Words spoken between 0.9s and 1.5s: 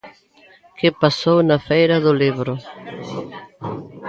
pasou